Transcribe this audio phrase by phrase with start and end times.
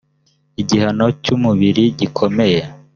[0.61, 2.59] igihano cy’ umubiri gikomeye